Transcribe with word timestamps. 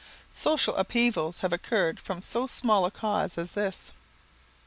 Social 0.33 0.75
upheavals 0.77 1.41
have 1.41 1.53
occurred 1.53 1.99
from 1.99 2.23
so 2.23 2.47
small 2.47 2.87
a 2.87 2.89
cause 2.89 3.37
as 3.37 3.51
this. 3.51 3.91